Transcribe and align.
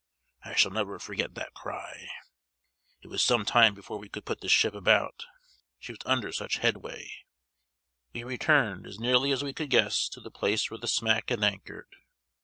I 0.43 0.55
shall 0.55 0.71
never 0.71 0.97
forget 0.97 1.35
that 1.35 1.53
cry! 1.53 2.07
It 3.03 3.07
was 3.09 3.23
some 3.23 3.45
time 3.45 3.75
before 3.75 3.99
we 3.99 4.09
could 4.09 4.25
put 4.25 4.41
the 4.41 4.49
ship 4.49 4.73
about, 4.73 5.25
she 5.77 5.91
was 5.91 5.99
under 6.07 6.31
such 6.31 6.57
headway. 6.57 7.11
We 8.11 8.23
returned, 8.23 8.87
as 8.87 8.97
nearly 8.99 9.31
as 9.31 9.43
we 9.43 9.53
could 9.53 9.69
guess, 9.69 10.09
to 10.09 10.19
the 10.19 10.31
place 10.31 10.71
where 10.71 10.79
the 10.79 10.87
smack 10.87 11.29
had 11.29 11.43
anchored. 11.43 11.95